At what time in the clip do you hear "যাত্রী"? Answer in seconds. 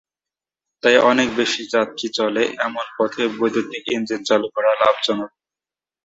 1.73-2.07